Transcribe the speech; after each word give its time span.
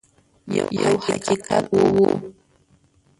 یو 0.79 0.95
حقیقت 1.09 1.65
وو. 1.93 2.07